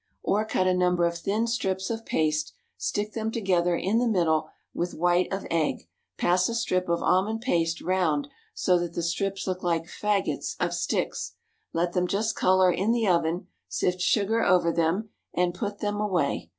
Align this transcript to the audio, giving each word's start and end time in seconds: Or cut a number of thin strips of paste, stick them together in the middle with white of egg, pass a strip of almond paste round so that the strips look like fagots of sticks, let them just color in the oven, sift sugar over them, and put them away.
Or 0.23 0.43
cut 0.45 0.65
a 0.65 0.73
number 0.73 1.05
of 1.05 1.15
thin 1.15 1.45
strips 1.45 1.91
of 1.91 2.07
paste, 2.07 2.53
stick 2.75 3.13
them 3.13 3.29
together 3.29 3.75
in 3.75 3.99
the 3.99 4.07
middle 4.07 4.49
with 4.73 4.95
white 4.95 5.31
of 5.31 5.45
egg, 5.51 5.87
pass 6.17 6.49
a 6.49 6.55
strip 6.55 6.89
of 6.89 7.03
almond 7.03 7.41
paste 7.41 7.81
round 7.81 8.27
so 8.55 8.79
that 8.79 8.95
the 8.95 9.03
strips 9.03 9.45
look 9.45 9.61
like 9.61 9.83
fagots 9.85 10.55
of 10.59 10.73
sticks, 10.73 11.33
let 11.71 11.93
them 11.93 12.07
just 12.07 12.35
color 12.35 12.71
in 12.71 12.91
the 12.91 13.07
oven, 13.07 13.45
sift 13.67 14.01
sugar 14.01 14.43
over 14.43 14.71
them, 14.71 15.09
and 15.35 15.53
put 15.53 15.81
them 15.81 16.01
away. 16.01 16.49